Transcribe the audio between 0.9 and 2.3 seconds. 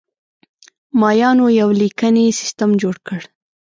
مایانو یو لیکنی